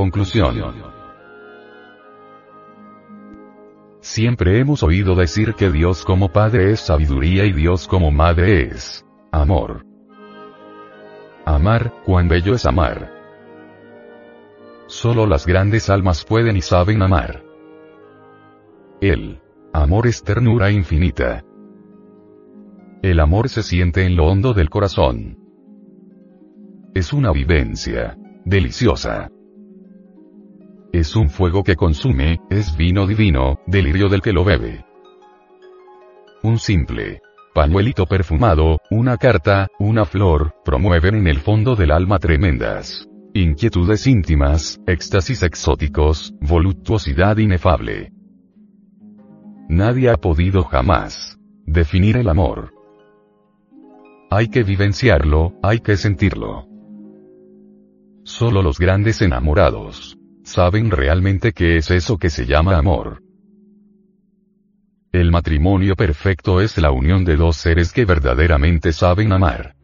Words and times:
Conclusión. 0.00 0.56
Siempre 4.00 4.58
hemos 4.58 4.82
oído 4.82 5.14
decir 5.14 5.52
que 5.52 5.70
Dios 5.70 6.06
como 6.06 6.32
Padre 6.32 6.70
es 6.70 6.80
sabiduría 6.80 7.44
y 7.44 7.52
Dios 7.52 7.86
como 7.86 8.10
Madre 8.10 8.62
es 8.62 9.04
amor. 9.30 9.84
Amar, 11.44 11.92
cuán 12.06 12.28
bello 12.28 12.54
es 12.54 12.64
amar. 12.64 13.12
Solo 14.86 15.26
las 15.26 15.46
grandes 15.46 15.90
almas 15.90 16.24
pueden 16.24 16.56
y 16.56 16.62
saben 16.62 17.02
amar. 17.02 17.42
El 19.02 19.38
amor 19.74 20.06
es 20.06 20.22
ternura 20.22 20.70
infinita. 20.70 21.44
El 23.02 23.20
amor 23.20 23.50
se 23.50 23.62
siente 23.62 24.06
en 24.06 24.16
lo 24.16 24.28
hondo 24.28 24.54
del 24.54 24.70
corazón. 24.70 25.36
Es 26.94 27.12
una 27.12 27.32
vivencia 27.32 28.16
deliciosa. 28.46 29.30
Es 30.92 31.14
un 31.14 31.30
fuego 31.30 31.62
que 31.62 31.76
consume, 31.76 32.40
es 32.50 32.76
vino 32.76 33.06
divino, 33.06 33.60
delirio 33.66 34.08
del 34.08 34.22
que 34.22 34.32
lo 34.32 34.44
bebe. 34.44 34.84
Un 36.42 36.58
simple 36.58 37.20
pañuelito 37.54 38.06
perfumado, 38.06 38.78
una 38.90 39.16
carta, 39.16 39.68
una 39.78 40.04
flor, 40.04 40.54
promueven 40.64 41.16
en 41.16 41.26
el 41.26 41.38
fondo 41.38 41.74
del 41.76 41.90
alma 41.90 42.18
tremendas 42.18 43.06
inquietudes 43.32 44.08
íntimas, 44.08 44.80
éxtasis 44.86 45.44
exóticos, 45.44 46.34
voluptuosidad 46.40 47.36
inefable. 47.36 48.12
Nadie 49.68 50.10
ha 50.10 50.16
podido 50.16 50.64
jamás 50.64 51.38
definir 51.64 52.16
el 52.16 52.28
amor. 52.28 52.72
Hay 54.30 54.48
que 54.48 54.64
vivenciarlo, 54.64 55.54
hay 55.62 55.78
que 55.78 55.96
sentirlo. 55.96 56.66
Solo 58.24 58.62
los 58.62 58.78
grandes 58.78 59.22
enamorados 59.22 60.19
saben 60.50 60.90
realmente 60.90 61.52
qué 61.52 61.76
es 61.76 61.90
eso 61.90 62.18
que 62.18 62.28
se 62.28 62.44
llama 62.44 62.76
amor. 62.76 63.22
El 65.12 65.30
matrimonio 65.30 65.96
perfecto 65.96 66.60
es 66.60 66.78
la 66.78 66.92
unión 66.92 67.24
de 67.24 67.36
dos 67.36 67.56
seres 67.56 67.92
que 67.92 68.04
verdaderamente 68.04 68.92
saben 68.92 69.32
amar. 69.32 69.74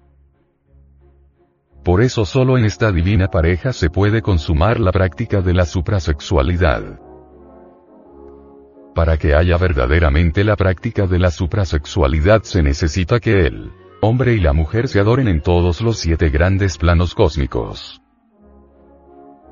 Por 1.85 2.03
eso 2.03 2.25
solo 2.25 2.59
en 2.59 2.65
esta 2.65 2.91
divina 2.93 3.29
pareja 3.29 3.73
se 3.73 3.91
puede 3.91 4.23
consumar 4.23 4.81
la 4.81 4.93
práctica 4.93 5.41
de 5.41 5.55
la 5.55 5.65
suprasexualidad. 5.65 7.01
Para 8.95 9.19
que 9.19 9.35
haya 9.35 9.57
verdaderamente 9.59 10.43
la 10.43 10.57
práctica 10.57 11.07
de 11.07 11.19
la 11.19 11.31
suprasexualidad 11.31 12.43
se 12.43 12.63
necesita 12.63 13.21
que 13.21 13.47
el 13.47 13.71
hombre 14.01 14.35
y 14.35 14.41
la 14.41 14.53
mujer 14.53 14.89
se 14.89 15.01
adoren 15.01 15.29
en 15.29 15.43
todos 15.43 15.81
los 15.81 15.99
siete 15.99 16.31
grandes 16.31 16.79
planos 16.79 17.15
cósmicos. 17.15 18.01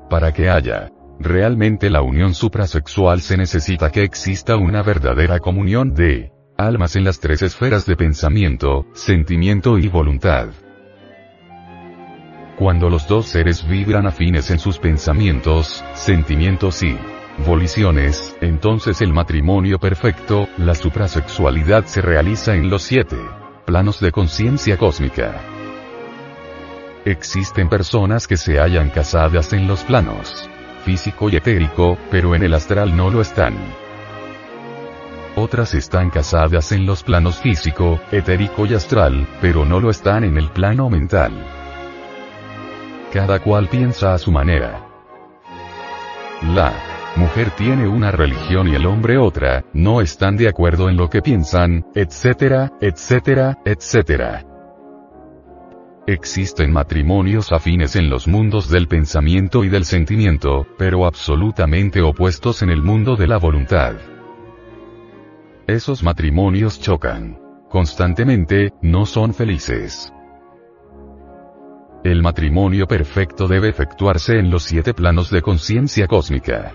Para 0.09 0.33
que 0.33 0.49
haya 0.49 0.89
realmente 1.19 1.89
la 1.89 2.01
unión 2.01 2.33
suprasexual 2.33 3.21
se 3.21 3.37
necesita 3.37 3.89
que 3.91 4.03
exista 4.03 4.57
una 4.57 4.83
verdadera 4.83 5.39
comunión 5.39 5.93
de 5.93 6.31
almas 6.57 6.95
en 6.95 7.03
las 7.03 7.19
tres 7.19 7.41
esferas 7.41 7.85
de 7.85 7.95
pensamiento, 7.95 8.85
sentimiento 8.93 9.77
y 9.77 9.87
voluntad. 9.87 10.49
Cuando 12.57 12.89
los 12.89 13.07
dos 13.07 13.25
seres 13.27 13.67
vibran 13.67 14.07
afines 14.07 14.49
en 14.49 14.59
sus 14.59 14.79
pensamientos, 14.79 15.83
sentimientos 15.93 16.83
y 16.83 16.97
voliciones, 17.45 18.35
entonces 18.39 19.01
el 19.01 19.11
matrimonio 19.11 19.77
perfecto, 19.77 20.47
la 20.57 20.73
suprasexualidad 20.73 21.85
se 21.85 22.01
realiza 22.01 22.55
en 22.55 22.69
los 22.69 22.83
siete 22.83 23.17
planos 23.65 23.99
de 23.99 24.11
conciencia 24.11 24.77
cósmica. 24.77 25.41
Existen 27.03 27.67
personas 27.67 28.25
que 28.27 28.37
se 28.37 28.59
hallan 28.59 28.89
casadas 28.89 29.51
en 29.51 29.67
los 29.67 29.83
planos 29.83 30.49
físico 30.85 31.29
y 31.29 31.35
etérico, 31.35 31.97
pero 32.11 32.35
en 32.35 32.43
el 32.43 32.53
astral 32.53 32.95
no 32.95 33.09
lo 33.09 33.19
están. 33.19 33.55
Otras 35.35 35.73
están 35.73 36.11
casadas 36.11 36.71
en 36.71 36.85
los 36.85 37.03
planos 37.03 37.37
físico, 37.41 37.99
etérico 38.11 38.65
y 38.65 38.75
astral, 38.75 39.27
pero 39.41 39.65
no 39.65 39.79
lo 39.81 39.89
están 39.89 40.23
en 40.23 40.37
el 40.37 40.49
plano 40.49 40.89
mental. 40.89 41.33
Cada 43.11 43.39
cual 43.39 43.67
piensa 43.67 44.13
a 44.13 44.17
su 44.17 44.31
manera. 44.31 44.87
La 46.53 46.71
mujer 47.15 47.49
tiene 47.51 47.87
una 47.87 48.11
religión 48.11 48.67
y 48.67 48.75
el 48.75 48.85
hombre 48.85 49.17
otra, 49.17 49.65
no 49.73 50.01
están 50.01 50.37
de 50.37 50.47
acuerdo 50.47 50.89
en 50.89 50.97
lo 50.97 51.09
que 51.09 51.21
piensan, 51.21 51.85
etcétera, 51.95 52.71
etcétera, 52.79 53.57
etcétera. 53.65 54.54
Existen 56.07 56.71
matrimonios 56.71 57.51
afines 57.51 57.95
en 57.95 58.11
los 58.11 58.27
mundos 58.27 58.69
del 58.69 58.87
pensamiento 58.87 59.63
y 59.63 59.69
del 59.69 59.85
sentimiento, 59.85 60.67
pero 60.77 61.07
absolutamente 61.07 62.03
opuestos 62.03 62.61
en 62.61 62.69
el 62.69 62.83
mundo 62.83 63.15
de 63.15 63.25
la 63.25 63.37
voluntad. 63.37 63.95
Esos 65.65 66.03
matrimonios 66.03 66.79
chocan. 66.79 67.39
Constantemente, 67.71 68.71
no 68.83 69.07
son 69.07 69.33
felices. 69.33 70.13
El 72.03 72.21
matrimonio 72.21 72.85
perfecto 72.85 73.47
debe 73.47 73.69
efectuarse 73.69 74.37
en 74.37 74.51
los 74.51 74.61
siete 74.61 74.93
planos 74.93 75.31
de 75.31 75.41
conciencia 75.41 76.05
cósmica. 76.05 76.71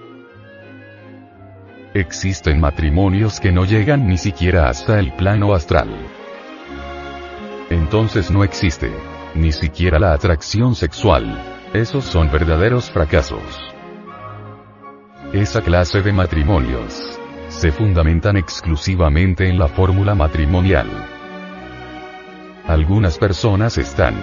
Existen 1.95 2.59
matrimonios 2.59 3.39
que 3.39 3.53
no 3.53 3.65
llegan 3.65 4.09
ni 4.09 4.19
siquiera 4.19 4.69
hasta 4.69 4.99
el 4.99 5.13
plano 5.13 5.55
astral. 5.55 5.89
Entonces 7.71 8.33
no 8.33 8.43
existe 8.43 8.91
ni 9.35 9.53
siquiera 9.53 9.99
la 9.99 10.13
atracción 10.13 10.75
sexual. 10.75 11.39
Esos 11.73 12.05
son 12.05 12.31
verdaderos 12.31 12.91
fracasos. 12.91 13.43
Esa 15.33 15.63
clase 15.63 16.03
de 16.03 16.13
matrimonios 16.13 17.19
se 17.49 17.71
fundamentan 17.73 18.37
exclusivamente 18.37 19.49
en 19.49 19.59
la 19.59 19.69
fórmula 19.69 20.15
matrimonial. 20.15 20.89
Algunas 22.67 23.19
personas 23.19 23.79
están 23.79 24.15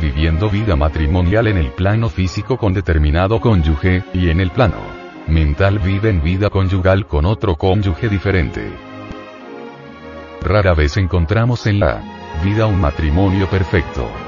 viviendo 0.00 0.48
vida 0.48 0.76
matrimonial 0.76 1.48
en 1.48 1.56
el 1.56 1.72
plano 1.72 2.08
físico 2.08 2.56
con 2.56 2.72
determinado 2.72 3.40
cónyuge, 3.40 4.04
y 4.14 4.30
en 4.30 4.40
el 4.40 4.50
plano 4.50 4.98
mental 5.26 5.78
viven 5.78 6.22
vida 6.22 6.50
conyugal 6.50 7.06
con 7.06 7.26
otro 7.26 7.56
cónyuge 7.56 8.08
diferente. 8.08 8.72
Rara 10.40 10.74
vez 10.74 10.96
encontramos 10.96 11.66
en 11.66 11.80
la 11.80 12.00
vida 12.42 12.66
un 12.66 12.80
matrimonio 12.80 13.48
perfecto. 13.48 14.27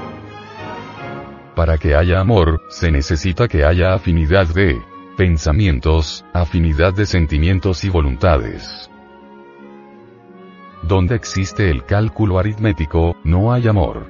Para 1.55 1.77
que 1.77 1.95
haya 1.95 2.19
amor, 2.19 2.61
se 2.69 2.91
necesita 2.91 3.47
que 3.47 3.65
haya 3.65 3.93
afinidad 3.93 4.47
de 4.47 4.81
pensamientos, 5.17 6.25
afinidad 6.33 6.93
de 6.93 7.05
sentimientos 7.05 7.83
y 7.83 7.89
voluntades. 7.89 8.89
Donde 10.83 11.15
existe 11.15 11.69
el 11.69 11.85
cálculo 11.85 12.39
aritmético, 12.39 13.15
no 13.23 13.53
hay 13.53 13.67
amor. 13.67 14.07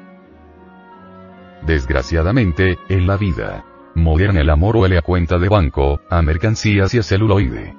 Desgraciadamente, 1.63 2.77
en 2.89 3.07
la 3.07 3.17
vida 3.17 3.65
moderna 3.95 4.41
el 4.41 4.49
amor 4.49 4.77
huele 4.77 4.97
a 4.97 5.01
cuenta 5.01 5.37
de 5.37 5.49
banco, 5.49 5.99
a 6.09 6.21
mercancías 6.21 6.93
y 6.93 6.99
a 6.99 7.03
celuloide. 7.03 7.75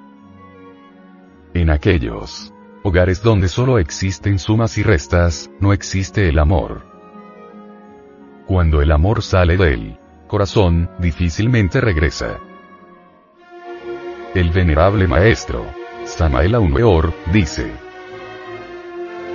En 1.55 1.71
aquellos 1.71 2.53
hogares 2.83 3.23
donde 3.23 3.49
solo 3.49 3.79
existen 3.79 4.39
sumas 4.39 4.77
y 4.79 4.83
restas, 4.83 5.51
no 5.61 5.73
existe 5.73 6.29
el 6.29 6.39
amor. 6.39 6.92
Cuando 8.47 8.83
el 8.83 8.91
amor 8.91 9.23
sale 9.23 9.57
del 9.57 9.99
corazón, 10.27 10.91
difícilmente 10.99 11.81
regresa. 11.81 12.39
El 14.35 14.51
venerable 14.51 15.07
maestro, 15.07 15.65
Samael 16.05 16.55
Aumeor, 16.57 17.13
dice, 17.33 17.71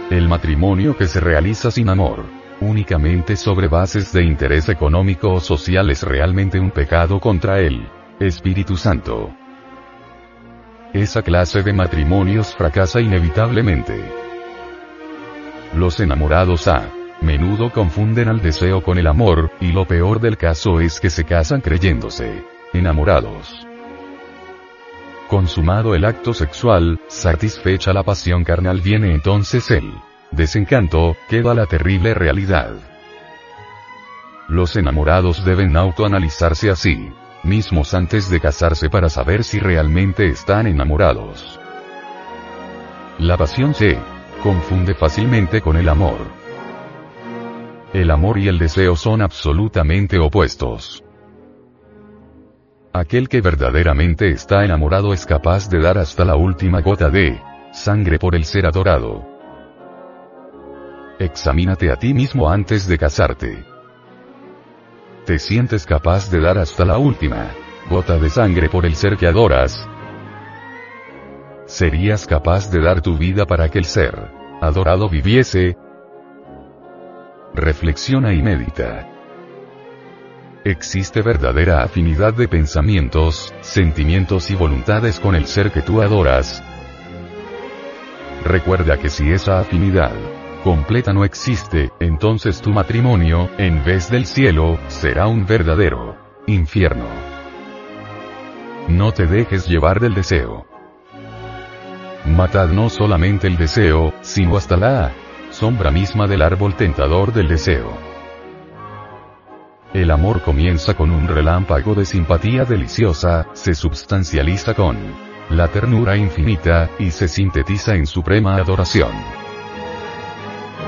El 0.10 0.28
matrimonio 0.28 0.98
que 0.98 1.08
se 1.08 1.22
realiza 1.22 1.72
sin 1.72 1.88
amor, 1.88 2.26
únicamente 2.60 3.38
sobre 3.38 3.68
bases 3.70 4.12
de 4.12 4.24
interés 4.24 4.68
económico 4.68 5.34
o 5.34 5.40
social 5.40 5.90
es 5.90 6.04
realmente 6.04 6.60
un 6.60 6.72
pecado 6.72 7.20
contra 7.20 7.60
el 7.60 7.88
Espíritu 8.20 8.76
Santo. 8.76 9.32
Esa 10.94 11.22
clase 11.22 11.64
de 11.64 11.74
matrimonios 11.74 12.56
fracasa 12.56 13.00
inevitablemente. 13.00 13.94
Los 15.76 16.00
enamorados 16.00 16.68
a 16.68 16.90
menudo 17.22 17.72
confunden 17.72 18.28
al 18.28 18.42
deseo 18.42 18.82
con 18.82 18.98
el 18.98 19.08
amor, 19.08 19.52
y 19.60 19.72
lo 19.72 19.86
peor 19.86 20.20
del 20.20 20.38
caso 20.38 20.80
es 20.80 21.00
que 21.00 21.10
se 21.10 21.24
casan 21.24 21.62
creyéndose 21.62 22.44
enamorados. 22.74 23.66
Consumado 25.28 25.96
el 25.96 26.06
acto 26.06 26.34
sexual, 26.34 27.00
satisfecha 27.08 27.92
la 27.92 28.04
pasión 28.04 28.44
carnal 28.44 28.82
viene 28.82 29.14
entonces 29.14 29.70
el 29.72 29.92
desencanto, 30.32 31.18
queda 31.30 31.54
la 31.54 31.66
terrible 31.66 32.14
realidad. 32.14 32.76
Los 34.48 34.76
enamorados 34.76 35.44
deben 35.44 35.76
autoanalizarse 35.76 36.70
así 36.70 37.12
mismos 37.44 37.94
antes 37.94 38.30
de 38.30 38.40
casarse 38.40 38.90
para 38.90 39.10
saber 39.10 39.44
si 39.44 39.60
realmente 39.60 40.28
están 40.28 40.68
enamorados. 40.68 41.60
La 43.20 43.38
pasión 43.38 43.74
se 43.74 43.98
confunde 44.44 44.94
fácilmente 44.94 45.62
con 45.62 45.78
el 45.78 45.90
amor. 45.90 46.37
El 47.98 48.12
amor 48.12 48.38
y 48.38 48.48
el 48.48 48.60
deseo 48.60 48.96
son 48.96 49.24
absolutamente 49.24 50.20
opuestos. 50.20 51.04
Aquel 52.94 53.28
que 53.28 53.42
verdaderamente 53.42 54.30
está 54.30 54.64
enamorado 54.64 55.14
es 55.14 55.26
capaz 55.26 55.68
de 55.68 55.80
dar 55.80 55.98
hasta 55.98 56.24
la 56.24 56.36
última 56.36 56.82
gota 56.82 57.10
de 57.10 57.42
sangre 57.72 58.20
por 58.20 58.36
el 58.36 58.46
ser 58.46 58.68
adorado. 58.68 59.26
Examínate 61.18 61.92
a 61.92 61.96
ti 61.96 62.14
mismo 62.14 62.48
antes 62.48 62.88
de 62.88 63.00
casarte. 63.00 63.66
¿Te 65.26 65.40
sientes 65.40 65.88
capaz 65.88 66.30
de 66.30 66.40
dar 66.40 66.60
hasta 66.60 66.86
la 66.86 67.00
última 67.00 67.50
gota 67.90 68.20
de 68.20 68.30
sangre 68.30 68.70
por 68.70 68.86
el 68.86 68.94
ser 68.94 69.18
que 69.18 69.26
adoras? 69.26 69.90
¿Serías 71.66 72.28
capaz 72.28 72.70
de 72.70 72.80
dar 72.80 73.02
tu 73.02 73.18
vida 73.18 73.48
para 73.48 73.70
que 73.70 73.80
el 73.80 73.86
ser 73.86 74.14
adorado 74.62 75.10
viviese? 75.10 75.76
Reflexiona 77.58 78.34
y 78.34 78.44
medita. 78.44 79.10
Existe 80.64 81.24
verdadera 81.24 81.82
afinidad 81.82 82.36
de 82.36 82.48
pensamientos, 82.48 83.52
sentimientos 83.62 84.52
y 84.52 84.56
voluntades 84.56 85.20
con 85.20 85.34
el 85.34 85.48
ser 85.48 85.72
que 85.72 85.82
tú 85.82 86.04
adoras. 86.04 86.64
Recuerda 88.46 88.98
que 89.00 89.10
si 89.10 89.32
esa 89.32 89.60
afinidad 89.60 90.12
completa 90.64 91.14
no 91.14 91.26
existe, 91.26 91.90
entonces 92.00 92.62
tu 92.62 92.70
matrimonio, 92.70 93.50
en 93.58 93.84
vez 93.84 94.12
del 94.12 94.28
cielo, 94.28 94.78
será 94.88 95.26
un 95.26 95.48
verdadero 95.48 96.16
infierno. 96.46 97.08
No 98.88 99.14
te 99.14 99.26
dejes 99.26 99.68
llevar 99.68 100.00
del 100.00 100.14
deseo. 100.14 100.68
Matad 102.24 102.68
no 102.68 102.92
solamente 102.92 103.48
el 103.48 103.58
deseo, 103.58 104.14
sino 104.22 104.58
hasta 104.58 104.78
la 104.78 105.12
sombra 105.58 105.90
misma 105.90 106.28
del 106.28 106.44
árbol 106.44 106.76
tentador 106.76 107.34
del 107.34 107.48
deseo. 107.48 107.98
El 109.92 110.12
amor 110.12 110.44
comienza 110.44 110.94
con 110.94 111.10
un 111.10 111.28
relámpago 111.28 111.96
de 111.96 112.06
simpatía 112.06 112.64
deliciosa, 112.64 113.48
se 113.54 113.74
substancializa 113.74 114.76
con 114.76 114.96
la 115.50 115.68
ternura 115.70 116.16
infinita, 116.16 116.92
y 117.00 117.10
se 117.10 117.28
sintetiza 117.28 117.96
en 117.96 118.06
suprema 118.06 118.56
adoración. 118.58 119.10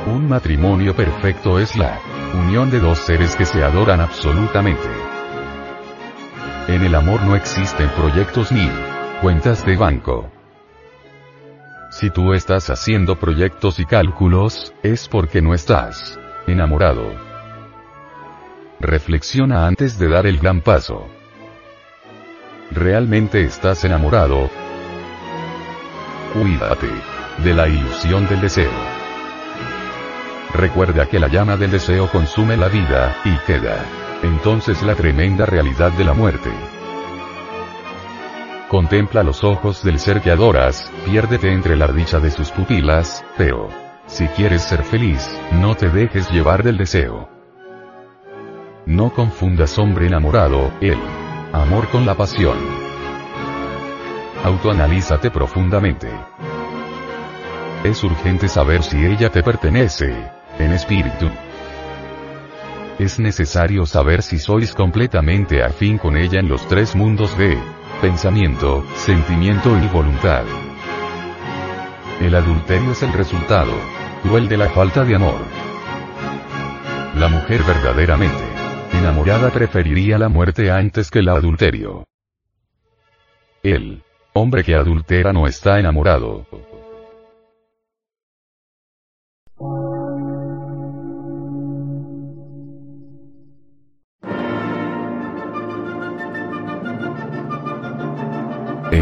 Un 0.06 0.30
matrimonio 0.30 0.96
perfecto 0.96 1.58
es 1.58 1.76
la 1.76 2.00
unión 2.36 2.70
de 2.70 2.80
dos 2.80 3.00
seres 3.00 3.36
que 3.36 3.46
se 3.46 3.64
adoran 3.64 4.02
absolutamente. 4.02 4.88
En 6.68 6.84
el 6.84 6.94
amor 6.94 7.24
no 7.24 7.36
existen 7.36 7.90
proyectos 7.98 8.52
ni 8.52 8.70
cuentas 9.20 9.66
de 9.66 9.76
banco. 9.76 10.30
Si 12.00 12.10
tú 12.10 12.34
estás 12.34 12.70
haciendo 12.70 13.20
proyectos 13.20 13.78
y 13.78 13.84
cálculos, 13.84 14.74
es 14.84 15.10
porque 15.10 15.42
no 15.42 15.54
estás 15.54 16.18
enamorado. 16.48 17.12
Reflexiona 18.80 19.68
antes 19.68 20.00
de 20.00 20.08
dar 20.08 20.26
el 20.26 20.40
gran 20.40 20.62
paso. 20.62 21.10
¿Realmente 22.72 23.44
estás 23.44 23.84
enamorado? 23.84 24.50
Cuídate 26.34 26.88
de 27.44 27.54
la 27.54 27.68
ilusión 27.68 28.30
del 28.30 28.40
deseo. 28.40 28.72
Recuerda 30.54 31.06
que 31.06 31.20
la 31.20 31.28
llama 31.28 31.58
del 31.58 31.72
deseo 31.72 32.10
consume 32.10 32.56
la 32.56 32.70
vida, 32.70 33.14
y 33.26 33.36
queda 33.46 33.86
entonces 34.24 34.82
la 34.84 34.96
tremenda 34.96 35.46
realidad 35.46 35.92
de 35.92 36.06
la 36.06 36.14
muerte. 36.14 36.79
Contempla 38.70 39.24
los 39.24 39.44
ojos 39.44 39.84
del 39.84 39.98
ser 39.98 40.22
que 40.22 40.30
adoras, 40.30 40.92
piérdete 41.04 41.52
entre 41.52 41.76
la 41.76 41.88
dicha 41.88 42.20
de 42.20 42.30
sus 42.30 42.52
pupilas, 42.52 43.26
pero, 43.36 43.68
si 44.06 44.28
quieres 44.28 44.62
ser 44.62 44.84
feliz, 44.84 45.28
no 45.54 45.74
te 45.74 45.90
dejes 45.90 46.30
llevar 46.30 46.62
del 46.62 46.78
deseo. 46.78 47.28
No 48.86 49.12
confundas 49.12 49.80
hombre 49.80 50.06
enamorado, 50.06 50.72
el 50.82 51.00
amor 51.52 51.88
con 51.88 52.06
la 52.06 52.14
pasión. 52.14 52.60
Autoanalízate 54.44 55.32
profundamente. 55.32 56.12
Es 57.84 58.04
urgente 58.04 58.48
saber 58.48 58.84
si 58.84 59.04
ella 59.04 59.32
te 59.32 59.42
pertenece, 59.42 60.14
en 60.60 60.74
espíritu. 60.74 61.28
Es 63.00 63.18
necesario 63.18 63.88
saber 63.88 64.22
si 64.22 64.38
sois 64.38 64.76
completamente 64.76 65.64
afín 65.64 65.98
con 65.98 66.16
ella 66.16 66.40
en 66.40 66.50
los 66.50 66.68
tres 66.68 66.96
mundos 66.96 67.36
de 67.36 67.58
pensamiento, 68.02 68.86
sentimiento 68.96 69.78
y 69.78 69.88
voluntad. 69.88 70.46
El 72.22 72.34
adulterio 72.34 72.92
es 72.92 73.04
el 73.04 73.12
resultado 73.12 73.74
cruel 74.24 74.48
de 74.48 74.58
la 74.58 74.70
falta 74.70 75.04
de 75.04 75.16
amor. 75.16 75.40
La 77.16 77.28
mujer 77.28 77.62
verdaderamente 77.64 78.44
enamorada 78.94 79.50
preferiría 79.50 80.18
la 80.18 80.30
muerte 80.30 80.72
antes 80.72 81.12
que 81.12 81.20
el 81.20 81.30
adulterio. 81.30 82.06
El 83.64 84.04
hombre 84.34 84.64
que 84.64 84.76
adultera 84.76 85.34
no 85.34 85.46
está 85.46 85.80
enamorado. 85.80 86.46